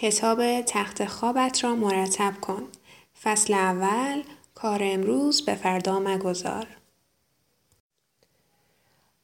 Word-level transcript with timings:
کتاب 0.00 0.60
تخت 0.60 1.04
خوابت 1.04 1.64
را 1.64 1.74
مرتب 1.74 2.32
کن. 2.40 2.62
فصل 3.22 3.54
اول 3.54 4.22
کار 4.54 4.80
امروز 4.82 5.44
به 5.44 5.54
فردا 5.54 6.00
مگذار. 6.00 6.66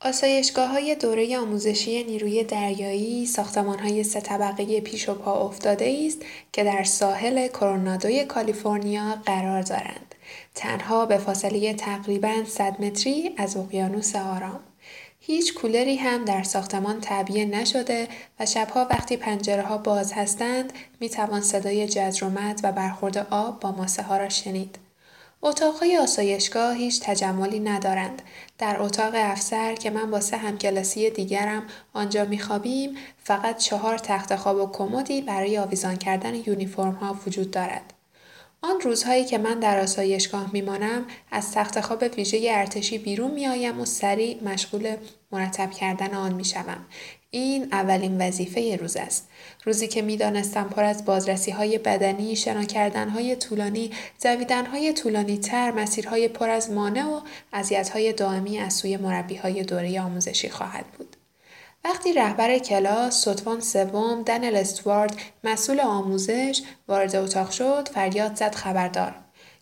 آسایشگاه 0.01 0.69
های 0.69 0.95
دوره 0.95 1.39
آموزشی 1.39 2.05
نیروی 2.05 2.45
دریایی 2.45 3.27
ساختمان 3.27 3.79
های 3.79 4.05
سه 4.05 4.21
طبقه 4.21 4.81
پیش 4.81 5.09
و 5.09 5.15
پا 5.15 5.33
افتاده 5.33 6.05
است 6.07 6.19
که 6.53 6.65
در 6.65 6.85
ساحل 6.85 7.49
کرونادوی 7.49 8.25
کالیفرنیا 8.25 9.15
قرار 9.27 9.63
دارند. 9.63 10.15
تنها 10.55 11.07
به 11.07 11.19
فاصله 11.19 11.75
تقریبا 11.75 12.45
100 12.45 12.81
متری 12.81 13.35
از 13.37 13.57
اقیانوس 13.57 14.17
آرام. 14.17 14.61
هیچ 15.25 15.55
کولری 15.55 15.97
هم 15.97 16.25
در 16.25 16.43
ساختمان 16.43 17.01
تعبیه 17.01 17.45
نشده 17.45 18.09
و 18.41 18.47
شبها 18.47 18.87
وقتی 18.91 19.17
پنجره 19.17 19.63
ها 19.63 19.79
باز 19.79 20.13
هستند 20.13 20.73
می 21.01 21.09
توان 21.11 21.41
صدای 21.41 21.89
جزرومت 21.89 22.61
و 22.63 22.73
برخورد 22.73 23.19
آب 23.19 23.61
با 23.61 23.73
ماسه 23.73 24.03
ها 24.03 24.17
را 24.17 24.29
شنید. 24.29 24.79
اتاقهای 25.43 25.99
آسایشگاه 25.99 26.75
هیچ 26.77 27.01
تجملی 27.03 27.61
ندارند. 27.61 28.23
در 28.59 28.83
اتاق 28.83 29.13
افسر 29.17 29.75
که 29.75 29.91
من 29.91 30.11
با 30.11 30.21
سه 30.21 30.37
همکلاسی 30.37 31.11
دیگرم 31.11 31.63
آنجا 31.93 32.25
میخوابیم 32.25 32.97
فقط 33.25 33.57
چهار 33.57 33.99
تخت 33.99 34.37
خواب 34.37 34.57
و 34.57 34.73
کمدی 34.73 35.21
برای 35.21 35.59
آویزان 35.59 35.97
کردن 35.97 36.35
یونیفرم 36.35 36.95
ها 36.95 37.19
وجود 37.27 37.51
دارد. 37.51 37.93
آن 38.65 38.81
روزهایی 38.81 39.25
که 39.25 39.39
من 39.39 39.61
در 39.61 39.81
آسایشگاه 39.81 40.51
میمانم 40.53 41.07
از 41.31 41.53
تخت 41.53 41.81
خواب 41.81 42.05
ویژه 42.17 42.49
ارتشی 42.51 42.99
بیرون 42.99 43.31
میآیم 43.31 43.81
و 43.81 43.85
سریع 43.85 44.43
مشغول 44.45 44.97
مرتب 45.33 45.71
کردن 45.71 46.15
آن 46.15 46.35
می‌شوم 46.35 46.87
این 47.31 47.69
اولین 47.73 48.29
وظیفه 48.29 48.77
روز 48.77 48.97
است. 48.97 49.29
روزی 49.65 49.89
که 49.89 50.03
می 50.03 50.17
دانستم 50.17 50.65
پر 50.65 50.85
از 50.85 51.05
بازرسی 51.05 51.51
های 51.51 51.79
بدنی، 51.79 52.37
شنا 52.37 52.65
کردن 52.65 53.09
های 53.09 53.37
طولانی، 53.37 53.91
زویدن 54.19 54.67
های 54.67 54.93
طولانی 54.93 55.39
تر، 55.39 55.71
مسیرهای 55.71 56.29
پر 56.29 56.51
از 56.51 56.71
مانع 56.71 57.05
و 57.05 57.21
اذیت 57.53 57.89
های 57.89 58.13
دائمی 58.13 58.59
از 58.59 58.75
سوی 58.75 58.97
مربی 58.97 59.37
های 59.37 59.63
دوره 59.63 60.01
آموزشی 60.01 60.49
خواهد 60.49 60.85
بود. 60.99 61.12
وقتی 61.85 62.13
رهبر 62.13 62.59
کلاس 62.59 63.21
ستوان 63.21 63.61
سوم 63.61 64.23
دنل 64.23 64.57
استوارد 64.57 65.17
مسئول 65.45 65.81
آموزش 65.81 66.63
وارد 66.89 67.17
اتاق 67.17 67.51
شد 67.51 67.89
فریاد 67.95 68.37
زد 68.37 68.55
خبردار. 68.55 69.15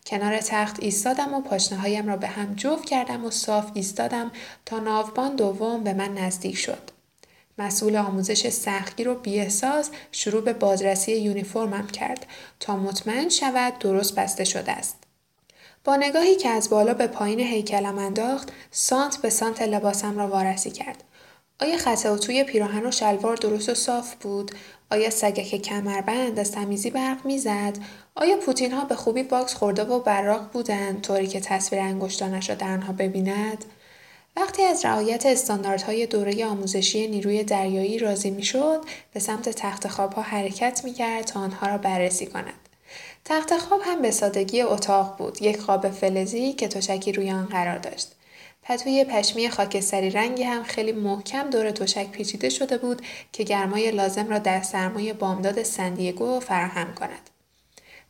کنار 0.05 0.37
تخت 0.37 0.75
ایستادم 0.79 1.33
و 1.33 1.43
هایم 1.81 2.07
را 2.07 2.17
به 2.17 2.27
هم 2.27 2.55
جفت 2.55 2.85
کردم 2.85 3.25
و 3.25 3.31
صاف 3.31 3.71
ایستادم 3.73 4.31
تا 4.65 4.79
ناوبان 4.79 5.35
دوم 5.35 5.83
به 5.83 5.93
من 5.93 6.13
نزدیک 6.13 6.57
شد. 6.57 6.91
مسئول 7.57 7.95
آموزش 7.95 8.49
سختگیر 8.49 9.09
و 9.09 9.15
بیاحساس 9.15 9.89
شروع 10.11 10.41
به 10.41 10.53
بازرسی 10.53 11.11
یونیفرمم 11.11 11.87
کرد 11.87 12.25
تا 12.59 12.75
مطمئن 12.75 13.29
شود 13.29 13.79
درست 13.79 14.15
بسته 14.15 14.43
شده 14.43 14.71
است. 14.71 14.95
با 15.83 15.95
نگاهی 15.95 16.35
که 16.35 16.49
از 16.49 16.69
بالا 16.69 16.93
به 16.93 17.07
پایین 17.07 17.39
هیکلم 17.39 17.97
انداخت 17.97 18.49
سانت 18.71 19.17
به 19.17 19.29
سانت 19.29 19.61
لباسم 19.61 20.17
را 20.17 20.27
وارسی 20.27 20.71
کرد. 20.71 21.03
آیا 21.61 21.77
خط 21.77 22.07
توی 22.07 22.43
پیراهن 22.43 22.85
و 22.85 22.91
شلوار 22.91 23.35
درست 23.35 23.69
و 23.69 23.75
صاف 23.75 24.15
بود؟ 24.15 24.51
آیا 24.91 25.09
سگک 25.09 25.61
کمربند 25.61 26.39
از 26.39 26.51
تمیزی 26.51 26.89
برق 26.89 27.25
می‌زد؟ 27.25 27.77
آیا 28.15 28.37
پوتین 28.37 28.71
ها 28.71 28.85
به 28.85 28.95
خوبی 28.95 29.23
واکس 29.23 29.53
خورده 29.53 29.83
و 29.83 29.99
براق 29.99 30.51
بودند 30.51 31.01
طوری 31.01 31.27
که 31.27 31.39
تصویر 31.39 31.81
انگشتانش 31.81 32.49
را 32.49 32.55
در 32.55 32.71
آنها 32.71 32.93
ببیند؟ 32.93 33.65
وقتی 34.35 34.63
از 34.63 34.85
رعایت 34.85 35.25
استانداردهای 35.25 36.05
دوره 36.05 36.45
آموزشی 36.45 37.07
نیروی 37.07 37.43
دریایی 37.43 37.99
راضی 37.99 38.31
می‌شد 38.31 38.81
به 39.13 39.19
سمت 39.19 39.49
تخت 39.49 39.87
خوابها 39.87 40.21
حرکت 40.21 40.81
می‌کرد 40.83 41.25
تا 41.25 41.39
آنها 41.39 41.67
را 41.67 41.77
بررسی 41.77 42.25
کند 42.25 42.69
تخت 43.25 43.57
خواب 43.57 43.81
هم 43.85 44.01
به 44.01 44.11
سادگی 44.11 44.61
اتاق 44.61 45.17
بود 45.17 45.41
یک 45.41 45.59
خواب 45.59 45.89
فلزی 45.89 46.53
که 46.53 46.67
تشکی 46.67 47.11
روی 47.11 47.31
آن 47.31 47.45
قرار 47.45 47.77
داشت 47.77 48.11
پتوی 48.63 49.03
پشمی 49.03 49.49
خاکستری 49.49 50.09
رنگی 50.09 50.43
هم 50.43 50.63
خیلی 50.63 50.91
محکم 50.91 51.49
دور 51.49 51.71
تشک 51.71 52.11
پیچیده 52.11 52.49
شده 52.49 52.77
بود 52.77 53.01
که 53.31 53.43
گرمای 53.43 53.91
لازم 53.91 54.29
را 54.29 54.39
در 54.39 54.61
سرمای 54.61 55.13
بامداد 55.13 55.63
سندیگو 55.63 56.39
فراهم 56.39 56.93
کند. 56.95 57.29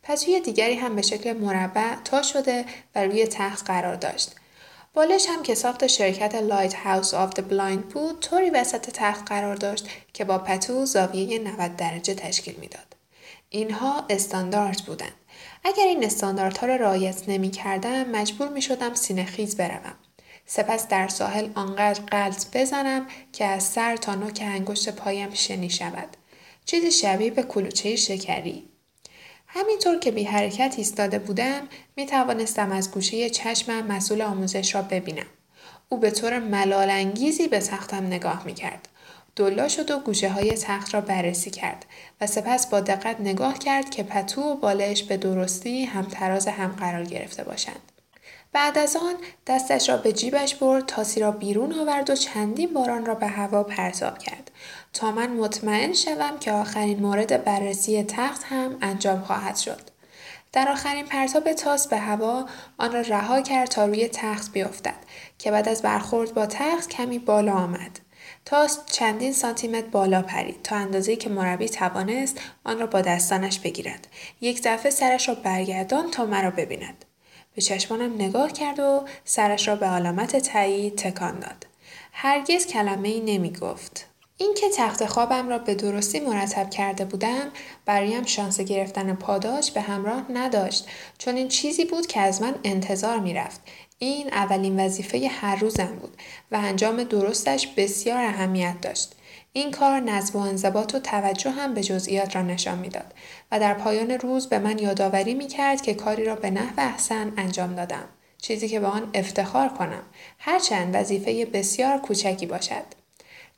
پتوی 0.02 0.40
دیگری 0.40 0.74
هم 0.74 0.96
به 0.96 1.02
شکل 1.02 1.32
مربع 1.32 1.94
تا 2.04 2.22
شده 2.22 2.64
و 2.94 3.04
روی 3.04 3.26
تخت 3.26 3.66
قرار 3.66 3.94
داشت. 3.94 4.34
بالش 4.94 5.26
هم 5.28 5.42
که 5.42 5.54
ساخت 5.54 5.86
شرکت 5.86 6.34
Lighthouse 6.34 7.14
of 7.14 7.30
the 7.30 7.40
Blind 7.40 7.88
بود 7.88 8.20
طوری 8.20 8.50
وسط 8.50 8.90
تخت 8.90 9.28
قرار 9.28 9.56
داشت 9.56 9.88
که 10.12 10.24
با 10.24 10.38
پتو 10.38 10.86
زاویه 10.86 11.38
90 11.38 11.76
درجه 11.76 12.14
تشکیل 12.14 12.54
می‌داد. 12.60 12.96
اینها 13.50 14.04
استاندارد 14.10 14.82
بودند. 14.86 15.14
اگر 15.64 15.84
این 15.84 16.04
استانداردها 16.04 16.66
را 16.66 16.76
رعایت 16.76 17.28
نمی 17.28 17.50
کردم 17.50 18.10
مجبور 18.10 18.48
می 18.48 18.62
شدم 18.62 18.94
سینه 18.94 19.24
خیز 19.24 19.56
بروم. 19.56 19.94
سپس 20.46 20.88
در 20.88 21.08
ساحل 21.08 21.48
آنقدر 21.54 22.00
قلط 22.00 22.46
بزنم 22.54 23.06
که 23.32 23.44
از 23.44 23.62
سر 23.62 23.96
تا 23.96 24.14
نوک 24.14 24.38
انگشت 24.42 24.88
پایم 24.88 25.34
شنی 25.34 25.70
شود. 25.70 26.08
چیزی 26.64 26.90
شبیه 26.90 27.30
به 27.30 27.42
کلوچه 27.42 27.96
شکری. 27.96 28.68
همینطور 29.46 29.98
که 29.98 30.10
بی 30.10 30.24
حرکت 30.24 30.74
ایستاده 30.76 31.18
بودم 31.18 31.68
می 31.96 32.06
توانستم 32.06 32.72
از 32.72 32.90
گوشه 32.90 33.30
چشمم 33.30 33.86
مسئول 33.86 34.22
آموزش 34.22 34.74
را 34.74 34.82
ببینم. 34.82 35.26
او 35.88 35.98
به 35.98 36.10
طور 36.10 36.38
ملالانگیزی 36.38 37.48
به 37.48 37.60
تختم 37.60 38.06
نگاه 38.06 38.46
می 38.46 38.54
کرد. 38.54 38.88
دلا 39.36 39.68
شد 39.68 39.90
و 39.90 39.98
گوشه 39.98 40.28
های 40.28 40.52
تخت 40.52 40.94
را 40.94 41.00
بررسی 41.00 41.50
کرد 41.50 41.86
و 42.20 42.26
سپس 42.26 42.66
با 42.66 42.80
دقت 42.80 43.20
نگاه 43.20 43.58
کرد 43.58 43.90
که 43.90 44.02
پتو 44.02 44.42
و 44.42 44.56
بالش 44.56 45.02
به 45.02 45.16
درستی 45.16 45.84
هم 45.84 46.02
تراز 46.02 46.48
هم 46.48 46.68
قرار 46.68 47.04
گرفته 47.04 47.44
باشند. 47.44 47.91
بعد 48.52 48.78
از 48.78 48.96
آن 48.96 49.14
دستش 49.46 49.88
را 49.88 49.96
به 49.96 50.12
جیبش 50.12 50.54
برد 50.54 50.86
تاسی 50.86 51.20
را 51.20 51.30
بیرون 51.30 51.72
آورد 51.72 52.10
و 52.10 52.16
چندین 52.16 52.74
باران 52.74 53.06
را 53.06 53.14
به 53.14 53.26
هوا 53.26 53.62
پرتاب 53.62 54.18
کرد. 54.18 54.50
تا 54.92 55.12
من 55.12 55.30
مطمئن 55.30 55.92
شوم 55.92 56.38
که 56.38 56.52
آخرین 56.52 57.00
مورد 57.00 57.44
بررسی 57.44 58.02
تخت 58.02 58.42
هم 58.44 58.78
انجام 58.80 59.20
خواهد 59.20 59.56
شد. 59.56 59.80
در 60.52 60.68
آخرین 60.68 61.06
پرتاب 61.06 61.52
تاس 61.52 61.88
به 61.88 61.96
هوا 61.96 62.46
آن 62.78 62.92
را 62.92 63.00
رها 63.00 63.42
کرد 63.42 63.68
تا 63.68 63.86
روی 63.86 64.08
تخت 64.08 64.52
بیفتد 64.52 64.94
که 65.38 65.50
بعد 65.50 65.68
از 65.68 65.82
برخورد 65.82 66.34
با 66.34 66.46
تخت 66.46 66.88
کمی 66.88 67.18
بالا 67.18 67.52
آمد. 67.52 68.00
تاس 68.44 68.80
چندین 68.86 69.32
سانتیمتر 69.32 69.86
بالا 69.86 70.22
پرید 70.22 70.62
تا 70.62 70.76
اندازه‌ای 70.76 71.16
که 71.16 71.30
مربی 71.30 71.68
توانست 71.68 72.40
آن 72.64 72.78
را 72.78 72.86
با 72.86 73.00
دستانش 73.00 73.58
بگیرد. 73.58 74.06
یک 74.40 74.60
دفعه 74.64 74.90
سرش 74.90 75.28
را 75.28 75.34
برگردان 75.34 76.10
تا 76.10 76.24
مرا 76.24 76.50
ببیند. 76.50 77.04
به 77.54 77.62
چشمانم 77.62 78.14
نگاه 78.14 78.52
کرد 78.52 78.80
و 78.80 79.04
سرش 79.24 79.68
را 79.68 79.76
به 79.76 79.86
علامت 79.86 80.36
تایید 80.36 80.96
تکان 80.96 81.38
داد. 81.38 81.66
هرگز 82.12 82.66
کلمه 82.66 83.08
ای 83.08 83.20
نمی 83.20 83.52
گفت. 83.52 84.06
اینکه 84.36 84.66
تخت 84.76 85.06
خوابم 85.06 85.48
را 85.48 85.58
به 85.58 85.74
درستی 85.74 86.20
مرتب 86.20 86.70
کرده 86.70 87.04
بودم 87.04 87.50
برایم 87.86 88.24
شانس 88.24 88.60
گرفتن 88.60 89.14
پاداش 89.14 89.70
به 89.70 89.80
همراه 89.80 90.32
نداشت 90.32 90.86
چون 91.18 91.36
این 91.36 91.48
چیزی 91.48 91.84
بود 91.84 92.06
که 92.06 92.20
از 92.20 92.42
من 92.42 92.54
انتظار 92.64 93.18
می‌رفت 93.18 93.60
این 93.98 94.28
اولین 94.32 94.84
وظیفه 94.84 95.28
هر 95.28 95.56
روزم 95.56 95.96
بود 96.00 96.16
و 96.52 96.56
انجام 96.56 97.04
درستش 97.04 97.66
بسیار 97.66 98.24
اهمیت 98.24 98.80
داشت 98.80 99.12
این 99.52 99.70
کار 99.70 100.00
نظم 100.00 100.38
و 100.38 100.42
انضباط 100.42 100.94
و 100.94 100.98
توجه 100.98 101.50
هم 101.50 101.74
به 101.74 101.82
جزئیات 101.82 102.36
را 102.36 102.42
نشان 102.42 102.78
می‌داد 102.78 103.14
و 103.52 103.60
در 103.60 103.74
پایان 103.74 104.10
روز 104.10 104.46
به 104.48 104.58
من 104.58 104.78
یادآوری 104.78 105.34
می 105.34 105.46
کرد 105.46 105.82
که 105.82 105.94
کاری 105.94 106.24
را 106.24 106.34
به 106.34 106.50
نحو 106.50 106.74
احسن 106.78 107.32
انجام 107.36 107.74
دادم. 107.74 108.04
چیزی 108.38 108.68
که 108.68 108.80
به 108.80 108.86
آن 108.86 109.10
افتخار 109.14 109.68
کنم 109.68 110.02
هرچند 110.38 110.94
وظیفه 110.94 111.44
بسیار 111.44 111.98
کوچکی 111.98 112.46
باشد. 112.46 112.84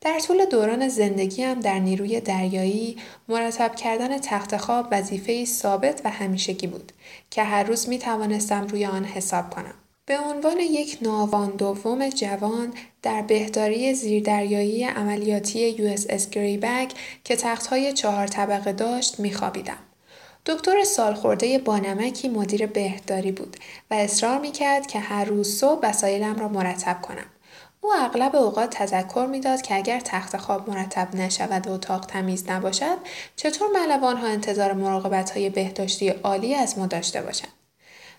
در 0.01 0.19
طول 0.19 0.45
دوران 0.45 0.87
زندگیم 0.87 1.59
در 1.59 1.79
نیروی 1.79 2.21
دریایی 2.21 2.97
مرتب 3.27 3.75
کردن 3.75 4.17
تخت 4.17 4.57
خواب 4.57 4.87
وظیفه 4.91 5.45
ثابت 5.45 6.01
و 6.05 6.09
همیشگی 6.09 6.67
بود 6.67 6.91
که 7.29 7.43
هر 7.43 7.63
روز 7.63 7.89
می 7.89 7.99
توانستم 7.99 8.67
روی 8.67 8.85
آن 8.85 9.05
حساب 9.05 9.49
کنم. 9.49 9.75
به 10.07 10.19
عنوان 10.19 10.59
یک 10.59 10.97
ناوان 11.01 11.49
دوم 11.49 12.09
جوان 12.09 12.73
در 13.01 13.21
بهداری 13.21 13.93
زیردریایی 13.93 14.83
عملیاتی 14.83 15.69
USS 15.69 16.05
Grayback 16.09 16.91
که 17.23 17.35
تختهای 17.35 17.93
چهار 17.93 18.27
طبقه 18.27 18.73
داشت 18.73 19.19
میخوابیدم. 19.19 19.77
دکتر 20.45 20.83
سالخورده 20.83 21.59
بانمکی 21.59 22.29
مدیر 22.29 22.65
بهداری 22.67 23.31
بود 23.31 23.57
و 23.91 23.93
اصرار 23.93 24.39
می‌کرد 24.39 24.87
که 24.87 24.99
هر 24.99 25.25
روز 25.25 25.57
صبح 25.57 25.87
وسایلم 25.89 26.39
را 26.39 26.47
مرتب 26.47 27.01
کنم. 27.01 27.25
او 27.81 27.93
اغلب 27.93 28.35
اوقات 28.35 28.69
تذکر 28.69 29.27
می‌داد 29.31 29.61
که 29.61 29.75
اگر 29.75 29.99
تخت 29.99 30.37
خواب 30.37 30.69
مرتب 30.69 31.15
نشود 31.15 31.67
و 31.67 31.71
اتاق 31.71 32.05
تمیز 32.05 32.49
نباشد 32.49 32.97
چطور 33.35 33.67
ملوان 33.73 34.17
ها 34.17 34.27
انتظار 34.27 34.73
مراقبت 34.73 35.29
های 35.29 35.49
بهداشتی 35.49 36.09
عالی 36.09 36.55
از 36.55 36.77
ما 36.77 36.87
داشته 36.87 37.21
باشند 37.21 37.54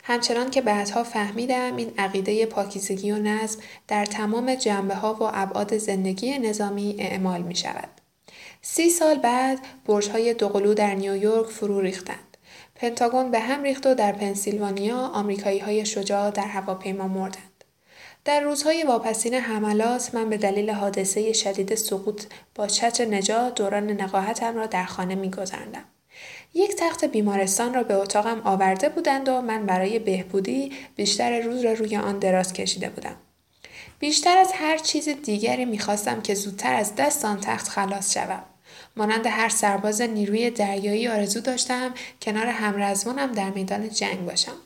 همچنان 0.08 0.50
که 0.50 0.60
بعدها 0.60 1.04
فهمیدم 1.04 1.76
این 1.76 1.92
عقیده 1.98 2.46
پاکیزگی 2.46 3.12
و 3.12 3.18
نظم 3.18 3.60
در 3.88 4.06
تمام 4.06 4.54
جنبه 4.54 4.94
ها 4.94 5.14
و 5.14 5.22
ابعاد 5.22 5.78
زندگی 5.78 6.38
نظامی 6.38 6.96
اعمال 6.98 7.42
می 7.42 7.56
شود. 7.56 7.88
سی 8.62 8.90
سال 8.90 9.18
بعد 9.18 9.58
برج‌های 9.86 10.34
دوقلو 10.34 10.74
در 10.74 10.94
نیویورک 10.94 11.46
فرو 11.46 11.80
ریختند. 11.80 12.36
پنتاگون 12.74 13.30
به 13.30 13.40
هم 13.40 13.62
ریخت 13.62 13.86
و 13.86 13.94
در 13.94 14.12
پنسیلوانیا 14.12 14.98
آمریکایی 14.98 15.58
های 15.58 15.86
شجاع 15.86 16.30
در 16.30 16.46
هواپیما 16.46 17.08
مردند. 17.08 17.64
در 18.24 18.40
روزهای 18.40 18.82
واپسین 18.82 19.34
حملات 19.34 20.14
من 20.14 20.30
به 20.30 20.36
دلیل 20.36 20.70
حادثه 20.70 21.32
شدید 21.32 21.74
سقوط 21.74 22.24
با 22.54 22.66
چتر 22.66 23.04
نجات 23.04 23.54
دوران 23.54 23.90
نقاهتم 23.90 24.56
را 24.56 24.66
در 24.66 24.84
خانه 24.84 25.14
میگذراندم 25.14 25.84
یک 26.56 26.76
تخت 26.76 27.04
بیمارستان 27.04 27.74
را 27.74 27.82
به 27.82 27.94
اتاقم 27.94 28.40
آورده 28.44 28.88
بودند 28.88 29.28
و 29.28 29.40
من 29.40 29.66
برای 29.66 29.98
بهبودی 29.98 30.72
بیشتر 30.96 31.40
روز 31.40 31.64
را 31.64 31.72
روی 31.72 31.96
آن 31.96 32.18
دراز 32.18 32.52
کشیده 32.52 32.88
بودم. 32.88 33.16
بیشتر 33.98 34.38
از 34.38 34.52
هر 34.54 34.78
چیز 34.78 35.08
دیگری 35.08 35.64
می‌خواستم 35.64 36.22
که 36.22 36.34
زودتر 36.34 36.74
از 36.74 36.94
دست 36.94 37.24
آن 37.24 37.40
تخت 37.40 37.68
خلاص 37.68 38.14
شوم. 38.14 38.42
مانند 38.96 39.26
هر 39.26 39.48
سرباز 39.48 40.00
نیروی 40.00 40.50
دریایی 40.50 41.08
آرزو 41.08 41.40
داشتم 41.40 41.94
کنار 42.22 42.46
همرزمانم 42.46 43.32
در 43.32 43.50
میدان 43.50 43.88
جنگ 43.88 44.24
باشم. 44.26 44.56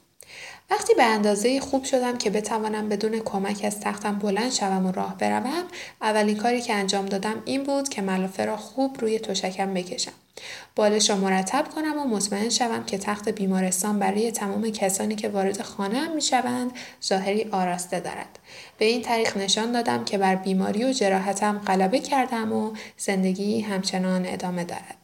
وقتی 0.71 0.95
به 0.95 1.03
اندازه 1.03 1.61
خوب 1.61 1.85
شدم 1.85 2.19
که 2.19 2.31
بتوانم 2.31 2.89
بدون 2.89 3.19
کمک 3.19 3.61
از 3.65 3.81
تختم 3.81 4.19
بلند 4.19 4.53
شوم 4.53 4.87
و 4.87 4.93
راه 4.93 5.19
بروم 5.19 5.65
اولین 6.03 6.37
کاری 6.37 6.61
که 6.61 6.75
انجام 6.75 7.07
دادم 7.07 7.43
این 7.45 7.63
بود 7.63 7.89
که 7.89 8.03
ملافه 8.03 8.45
را 8.45 8.57
خوب 8.57 9.01
روی 9.01 9.19
تشکم 9.19 9.75
بکشم 9.75 10.13
بالش 10.77 11.11
را 11.11 11.17
مرتب 11.17 11.65
کنم 11.75 11.99
و 11.99 12.05
مطمئن 12.05 12.49
شوم 12.49 12.85
که 12.85 12.99
تخت 12.99 13.29
بیمارستان 13.29 13.99
برای 13.99 14.33
تمام 14.33 14.71
کسانی 14.71 15.15
که 15.15 15.29
وارد 15.29 15.63
خانه 15.63 16.09
می 16.09 16.23
شوند 16.23 16.71
ظاهری 17.05 17.49
آراسته 17.51 18.01
دارد. 18.01 18.39
به 18.79 18.85
این 18.85 19.03
طریق 19.03 19.39
نشان 19.39 19.73
دادم 19.73 20.05
که 20.05 20.19
بر 20.19 20.35
بیماری 20.35 20.85
و 20.85 20.93
جراحتم 20.93 21.59
غلبه 21.59 21.99
کردم 21.99 22.53
و 22.53 22.73
زندگی 22.97 23.61
همچنان 23.61 24.27
ادامه 24.27 24.65
دارد. 24.65 25.00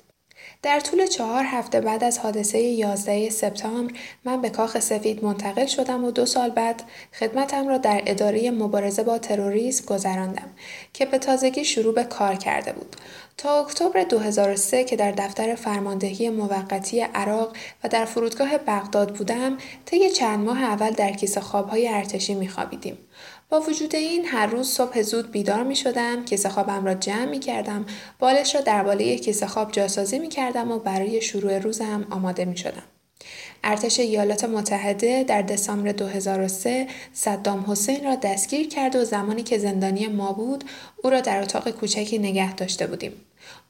در 0.67 0.81
طول 0.81 1.07
چهار 1.07 1.45
هفته 1.45 1.81
بعد 1.81 2.05
از 2.05 2.19
حادثه 2.19 2.59
11 2.59 3.31
سپتامبر 3.31 3.95
من 4.25 4.41
به 4.41 4.51
کاخ 4.51 4.79
سفید 4.79 5.25
منتقل 5.25 5.67
شدم 5.67 6.05
و 6.05 6.11
دو 6.11 6.27
سال 6.27 6.51
بعد 6.51 6.83
خدمتم 7.13 7.69
را 7.69 7.79
در 7.79 8.03
اداره 8.07 8.51
مبارزه 8.51 9.03
با 9.03 9.19
تروریسم 9.19 9.85
گذراندم 9.85 10.51
که 10.93 11.07
به 11.07 11.19
تازگی 11.19 11.65
شروع 11.65 11.95
به 11.95 12.05
کار 12.05 12.35
کرده 12.35 12.73
بود. 12.73 12.97
تا 13.37 13.61
اکتبر 13.61 14.05
2003 14.05 14.85
که 14.85 14.97
در 14.97 15.13
دفتر 15.13 15.55
فرماندهی 15.55 16.29
موقتی 16.29 17.01
عراق 17.01 17.57
و 17.85 17.89
در 17.89 18.05
فرودگاه 18.05 18.59
بغداد 18.59 19.15
بودم 19.15 19.59
طی 19.85 20.11
چند 20.11 20.45
ماه 20.45 20.63
اول 20.63 20.91
در 20.91 21.13
کیسه 21.13 21.41
خوابهای 21.41 21.89
ارتشی 21.89 22.35
میخوابیدیم 22.35 22.99
با 23.48 23.60
وجود 23.60 23.94
این 23.94 24.25
هر 24.25 24.46
روز 24.46 24.69
صبح 24.69 25.02
زود 25.02 25.31
بیدار 25.31 25.62
می 25.62 25.76
شدم 25.76 26.25
کیسه 26.25 26.48
خوابم 26.48 26.84
را 26.84 26.94
جمع 26.94 27.25
می 27.25 27.38
کردم 27.38 27.87
بالش 28.19 28.54
را 28.54 28.60
در 28.60 28.82
باله 28.82 29.19
کیسه 29.19 29.46
خواب 29.46 29.72
جاسازی 29.72 30.19
می 30.19 30.28
کردم 30.28 30.70
و 30.70 30.78
برای 30.78 31.22
شروع 31.22 31.58
روزم 31.58 32.06
آماده 32.10 32.44
می 32.44 32.56
شدم. 32.56 32.82
ارتش 33.64 34.00
ایالات 34.00 34.44
متحده 34.44 35.25
در 35.25 35.43
دسامبر 35.43 35.93
2003 35.93 36.87
صدام 37.12 37.64
حسین 37.69 38.04
را 38.04 38.14
دستگیر 38.14 38.69
کرد 38.69 38.96
و 38.96 39.04
زمانی 39.04 39.43
که 39.43 39.58
زندانی 39.58 40.06
ما 40.06 40.32
بود 40.32 40.64
او 41.02 41.10
را 41.10 41.20
در 41.20 41.43
اتاق 41.43 41.70
کوچکی 41.70 42.19
نگه 42.19 42.54
داشته 42.54 42.87
بودیم. 42.87 43.12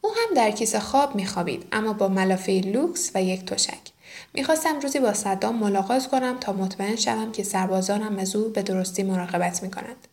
او 0.01 0.11
هم 0.11 0.35
در 0.35 0.51
کیسه 0.51 0.81
خواب 0.81 1.15
میخوابید 1.15 1.67
اما 1.73 1.93
با 1.93 2.09
ملافه 2.09 2.53
لوکس 2.53 3.11
و 3.15 3.23
یک 3.23 3.45
تشک. 3.45 3.96
می‌خواستم 4.35 4.81
روزی 4.81 5.01
با 5.01 5.15
صدام 5.15 5.57
ملاقات 5.57 6.07
کنم 6.07 6.37
تا 6.41 6.53
مطمئن 6.53 6.97
شوم 6.97 7.33
که 7.33 7.43
سربازانم 7.43 8.19
از 8.19 8.37
او 8.37 8.49
به 8.49 8.63
درستی 8.63 9.03
مراقبت 9.03 9.63
می‌کنند. 9.63 10.09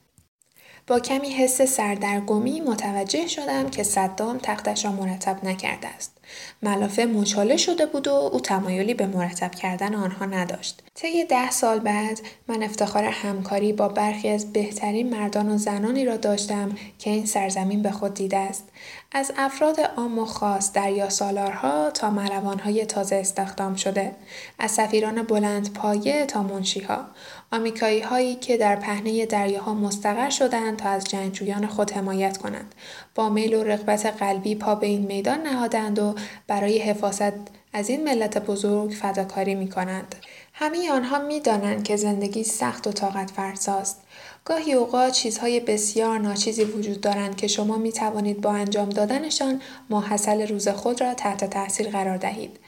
با 0.87 0.99
کمی 0.99 1.29
حس 1.29 1.61
سردرگمی 1.61 2.61
متوجه 2.61 3.27
شدم 3.27 3.69
که 3.69 3.83
صدام 3.83 4.37
تختش 4.37 4.85
را 4.85 4.91
مرتب 4.91 5.45
نکرده 5.45 5.87
است. 5.87 6.17
ملافه 6.61 7.05
مچاله 7.05 7.57
شده 7.57 7.85
بود 7.85 8.07
و 8.07 8.11
او 8.11 8.39
تمایلی 8.39 8.93
به 8.93 9.07
مرتب 9.07 9.51
کردن 9.51 9.95
آنها 9.95 10.25
نداشت. 10.25 10.83
طی 10.95 11.25
ده 11.25 11.51
سال 11.51 11.79
بعد 11.79 12.19
من 12.47 12.63
افتخار 12.63 13.03
همکاری 13.03 13.73
با 13.73 13.87
برخی 13.87 14.29
از 14.29 14.53
بهترین 14.53 15.09
مردان 15.09 15.49
و 15.49 15.57
زنانی 15.57 16.05
را 16.05 16.17
داشتم 16.17 16.71
که 16.99 17.09
این 17.09 17.25
سرزمین 17.25 17.81
به 17.81 17.91
خود 17.91 18.13
دیده 18.13 18.37
است. 18.37 18.63
از 19.11 19.31
افراد 19.37 19.79
عام 19.97 20.19
و 20.19 20.25
خاص 20.25 20.71
دریا 20.71 21.09
سالارها 21.09 21.91
تا 21.91 22.09
ملوانهای 22.09 22.85
تازه 22.85 23.15
استخدام 23.15 23.75
شده. 23.75 24.11
از 24.59 24.71
سفیران 24.71 25.23
بلند 25.23 25.73
پایه 25.73 26.25
تا 26.25 26.43
منشیها. 26.43 27.05
آمریکایی 27.51 27.99
هایی 27.99 28.35
که 28.35 28.57
در 28.57 28.75
پهنه 28.75 29.25
دریاها 29.25 29.73
مستقر 29.73 30.29
شدند 30.29 30.77
تا 30.77 30.89
از 30.89 31.03
جنگجویان 31.03 31.67
خود 31.67 31.91
حمایت 31.91 32.37
کنند. 32.37 32.75
با 33.15 33.29
میل 33.29 33.53
و 33.53 33.63
رغبت 33.63 34.05
قلبی 34.05 34.55
پا 34.55 34.75
به 34.75 34.87
این 34.87 35.01
میدان 35.01 35.41
نهادند 35.41 35.99
و 35.99 36.15
برای 36.47 36.77
حفاظت 36.79 37.33
از 37.73 37.89
این 37.89 38.03
ملت 38.03 38.37
بزرگ 38.37 38.91
فداکاری 38.91 39.55
می 39.55 39.69
کنند. 39.69 40.15
همه 40.53 40.91
آنها 40.91 41.19
می 41.19 41.39
دانند 41.39 41.83
که 41.83 41.95
زندگی 41.95 42.43
سخت 42.43 42.87
و 42.87 42.91
طاقت 42.91 43.31
فرساست. 43.31 44.01
گاهی 44.45 44.73
اوقات 44.73 45.13
چیزهای 45.13 45.59
بسیار 45.59 46.19
ناچیزی 46.19 46.63
وجود 46.63 47.01
دارند 47.01 47.35
که 47.35 47.47
شما 47.47 47.77
می 47.77 47.91
توانید 47.91 48.41
با 48.41 48.51
انجام 48.51 48.89
دادنشان 48.89 49.61
ماحصل 49.89 50.47
روز 50.47 50.67
خود 50.67 51.01
را 51.01 51.13
تحت 51.13 51.49
تاثیر 51.49 51.89
قرار 51.89 52.17
دهید. 52.17 52.59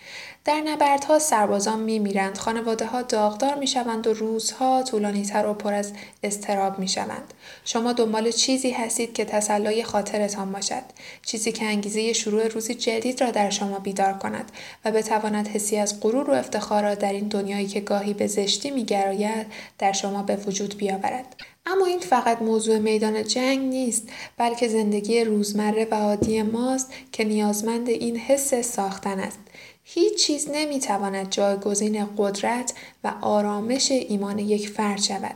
در 0.45 0.62
نبردها 0.62 1.19
سربازان 1.19 1.80
می 1.80 2.00
میرند، 2.00 2.38
خانواده 2.38 2.86
ها 2.86 3.01
داغدار 3.01 3.56
می 3.56 3.68
شوند 3.68 4.07
و 4.07 4.13
روزها 4.13 4.83
طولانی 4.83 5.24
تر 5.24 5.47
و 5.47 5.53
پر 5.53 5.74
از 5.74 5.92
استراب 6.24 6.80
می 6.80 6.88
شوند. 6.88 7.33
شما 7.63 7.94
دنبال 7.94 8.31
چیزی 8.31 8.71
هستید 8.71 9.13
که 9.13 9.25
تسلای 9.25 9.83
خاطرتان 9.83 10.51
باشد. 10.51 10.83
چیزی 11.25 11.51
که 11.51 11.65
انگیزه 11.65 12.13
شروع 12.13 12.47
روزی 12.47 12.74
جدید 12.75 13.21
را 13.21 13.31
در 13.31 13.50
شما 13.50 13.80
بیدار 13.80 14.13
کند 14.13 14.51
و 14.86 14.92
بتواند 14.92 15.47
حسی 15.47 15.77
از 15.77 16.00
غرور 16.00 16.30
و 16.30 16.33
افتخار 16.33 16.83
را 16.83 16.95
در 16.95 17.13
این 17.13 17.27
دنیایی 17.27 17.68
که 17.68 17.80
گاهی 17.80 18.13
به 18.13 18.27
زشتی 18.27 18.71
می 18.71 18.86
گراید 18.86 19.47
در 19.80 19.92
شما 19.92 20.24
به 20.24 20.36
وجود 20.36 20.77
بیاورد. 20.77 21.36
اما 21.65 21.86
این 21.86 22.00
فقط 22.00 22.42
موضوع 22.42 22.77
میدان 22.77 23.24
جنگ 23.24 23.59
نیست 23.59 24.09
بلکه 24.38 24.68
زندگی 24.68 25.24
روزمره 25.24 25.88
و 25.92 25.95
عادی 25.95 26.42
ماست 26.42 26.94
که 27.12 27.24
نیازمند 27.24 27.89
این 27.89 28.18
حس 28.18 28.53
ساختن 28.53 29.19
است 29.19 29.39
هیچ 29.88 30.26
چیز 30.26 30.50
نمی‌تواند 30.52 31.30
جایگزین 31.30 32.08
قدرت 32.18 32.74
و 33.04 33.14
آرامش 33.22 33.92
ایمان 33.92 34.40
یک 34.40 34.70
فرد 34.70 35.02
شود. 35.02 35.36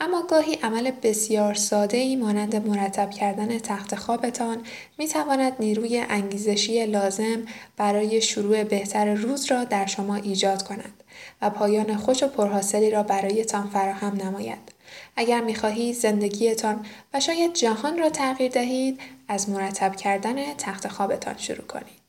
اما 0.00 0.22
گاهی 0.22 0.54
عمل 0.54 0.90
بسیار 0.90 1.54
ساده 1.54 1.96
ای 1.96 2.16
مانند 2.16 2.68
مرتب 2.68 3.10
کردن 3.10 3.58
تخت 3.58 3.94
خوابتان 3.94 4.58
می 4.98 5.08
تواند 5.08 5.52
نیروی 5.60 6.04
انگیزشی 6.08 6.86
لازم 6.86 7.42
برای 7.76 8.20
شروع 8.22 8.64
بهتر 8.64 9.14
روز 9.14 9.44
را 9.44 9.64
در 9.64 9.86
شما 9.86 10.14
ایجاد 10.14 10.62
کند 10.62 11.02
و 11.42 11.50
پایان 11.50 11.96
خوش 11.96 12.22
و 12.22 12.28
پرحاصلی 12.28 12.90
را 12.90 13.02
برایتان 13.02 13.70
فراهم 13.70 14.16
نماید. 14.16 14.72
اگر 15.16 15.40
می 15.40 15.54
خواهید 15.54 15.94
زندگیتان 15.94 16.86
و 17.14 17.20
شاید 17.20 17.52
جهان 17.52 17.98
را 17.98 18.10
تغییر 18.10 18.52
دهید 18.52 19.00
از 19.28 19.50
مرتب 19.50 19.96
کردن 19.96 20.54
تخت 20.54 20.88
خوابتان 20.88 21.38
شروع 21.38 21.66
کنید. 21.66 22.03